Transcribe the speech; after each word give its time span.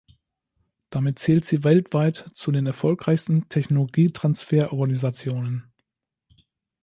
Damit 0.89 1.19
zählt 1.19 1.45
sie 1.45 1.63
weltweit 1.63 2.27
zu 2.33 2.51
den 2.51 2.65
erfolgreichsten 2.65 3.47
Technologietransfer-Organisationen. 3.49 5.71